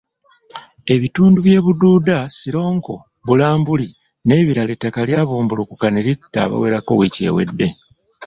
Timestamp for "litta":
6.07-6.37